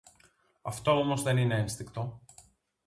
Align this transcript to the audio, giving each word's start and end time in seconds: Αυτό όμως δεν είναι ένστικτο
Αυτό 0.61 0.99
όμως 0.99 1.21
δεν 1.23 1.37
είναι 1.37 1.59
ένστικτο 1.59 2.21